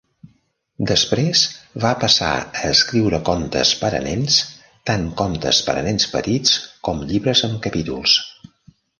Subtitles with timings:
[0.91, 1.41] Després
[1.81, 4.37] va passar a escriure contes per a nens,
[4.91, 6.55] tant contes per a nens petits
[6.89, 8.17] com llibres amb capítols.